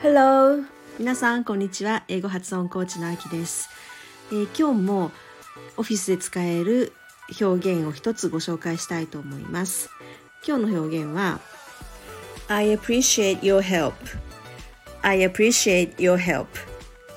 [0.00, 0.62] Hello!
[0.98, 2.04] 皆さん、こんにちは。
[2.08, 3.70] 英語発音コーチのあきです、
[4.30, 5.10] えー、今日も
[5.78, 6.92] オフィスで使える
[7.40, 9.88] 表現を一つご紹介したいと思います。
[10.46, 11.40] 今日の表現は
[12.48, 13.94] I appreciate your help
[15.00, 16.46] I appreciate your help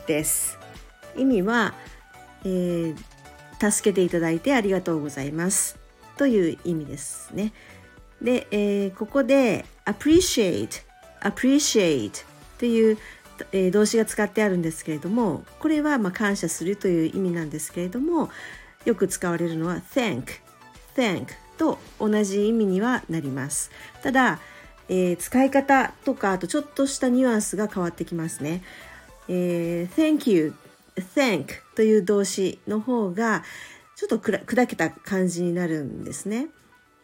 [0.07, 0.57] です。
[1.17, 1.73] 意味は、
[2.45, 5.82] えー、助けていただいてありがとうございます
[6.17, 7.53] という意味ですね。
[8.21, 10.83] で、えー、ここで appreciate
[11.21, 12.25] appreciate
[12.57, 12.97] という、
[13.51, 18.29] えー、動詞が使ってあるんですけれどもこれはまあ感謝するという意味なんですけれども
[18.85, 20.23] よく使われるのは thank
[20.95, 23.71] thank と同じ意味にはなります
[24.01, 24.39] ただ、
[24.89, 28.63] えー、使い方とかあとちょっとしたニュアンスが変わってきますね、
[29.27, 30.53] えー、thank you
[31.15, 33.43] thank という動詞の方が
[33.95, 36.47] ちょっと砕けた感じになるんですね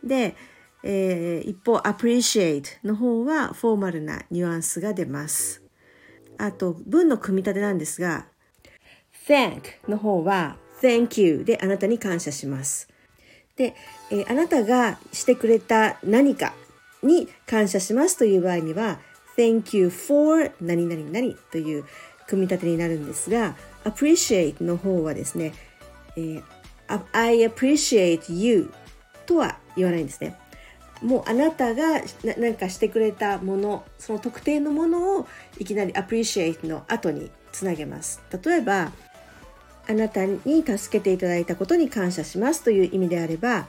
[0.04, 0.36] で、
[0.84, 5.62] えー、一方 appreciate の方はフォーマルなニュアンスが出ます
[6.38, 8.26] あと文の組み立てなんですが
[9.28, 12.88] thank の方は thank you であなたに感謝します。
[13.56, 13.76] で、
[14.10, 16.54] えー、あなたがしてくれた何か
[17.04, 19.00] に感謝しますという場合には
[19.38, 21.86] thank you for 何々々という
[22.28, 25.54] 組み立てになるんですが appreciate の方はですね、
[26.16, 26.44] えー、
[27.12, 28.72] I appreciate you
[29.26, 30.36] とは言わないんですね。
[31.02, 32.02] もうあなたが
[32.38, 38.92] 何かしてくれたものその特定のものをいきなり appreciate の後につなげます例えば
[39.88, 43.68] あなたに助けていただいたことに感謝しますという意味であれば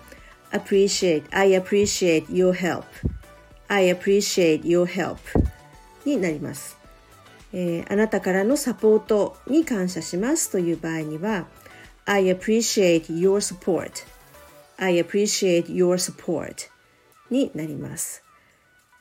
[0.50, 2.84] appreciate, I appreciate your help
[3.68, 5.18] I appreciate your help
[6.04, 6.76] になります、
[7.52, 11.46] えー、あなたからのサポートに感謝しますという場合には
[12.10, 14.04] I appreciate your support
[14.78, 16.68] I appreciate your support
[17.30, 18.24] になります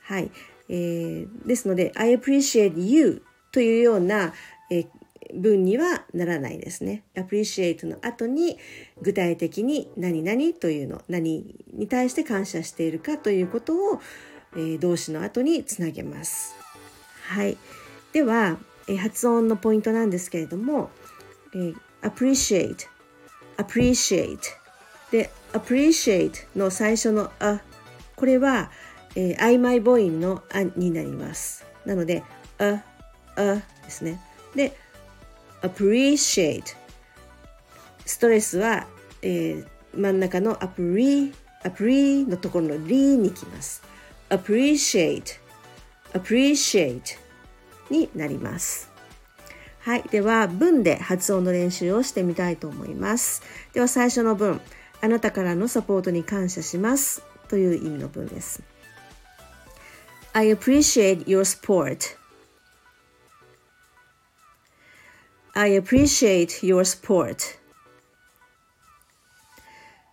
[0.02, 0.30] はい、
[0.68, 3.22] えー、ですので I appreciate you
[3.52, 4.32] というような、
[4.70, 4.86] えー、
[5.34, 7.02] 文にはならないですね。
[7.14, 8.58] appreciate の後に
[9.02, 14.00] 具体的に何々というの、何に対して感謝しているかということを、
[14.54, 16.54] えー、動詞の後につなげます。
[17.26, 17.56] はい。
[18.12, 20.90] では、えー、発音のポイントなんですけれども、
[21.54, 22.86] えー、appreciate,
[23.62, 24.38] appreciate
[25.10, 27.60] で、appreciate の最初のあ、
[28.16, 28.70] これは、
[29.16, 31.64] えー、曖昧母音のあになります。
[31.84, 32.22] なので、
[32.58, 32.82] あ、
[33.36, 33.42] あ
[33.84, 34.20] ですね。
[34.54, 34.76] で、
[35.62, 36.76] appreciate
[38.06, 38.86] ストレスは、
[39.22, 41.32] えー、真ん中のアプリ
[41.62, 43.82] アプリのところのリにきます
[44.30, 45.38] appreciate
[46.12, 47.18] appreciate
[47.90, 48.89] になります
[49.80, 53.42] はいでは文で発音の練習をしてみたいと思います
[53.72, 54.60] では最初の文
[55.00, 58.62] あなたからのサポートに感謝しますという意味の文です
[60.32, 62.20] I appreciate your support
[65.54, 67.58] I appreciate your support.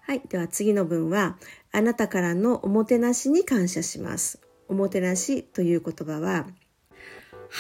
[0.02, 0.22] はい。
[0.28, 1.38] では次の文は、
[1.72, 4.40] あなたからのおもてなしに感謝します。
[4.68, 6.48] おもてなしという言葉は、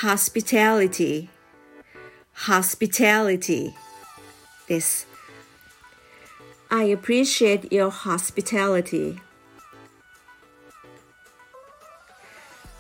[0.02, 1.30] hospitality,
[2.46, 3.74] hospitality
[4.68, 5.08] です。
[6.70, 9.18] I appreciate your hospitality.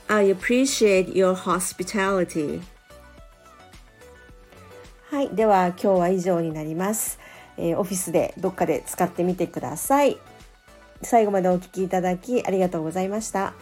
[0.07, 2.61] I appreciate your hospitality.
[5.09, 5.29] はい。
[5.29, 7.19] では今日は以上になります。
[7.57, 10.17] えー、オフィスでどっかで使ってみてください。
[11.01, 13.53] 最後までお聴きいただきありがとうございました。